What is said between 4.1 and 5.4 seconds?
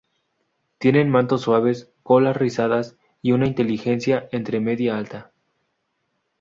entre media-alta.